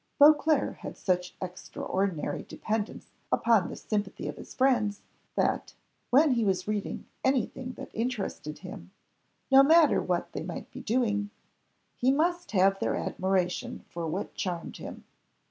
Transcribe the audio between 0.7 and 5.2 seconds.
had such extraordinary dependence upon the sympathy of his friends,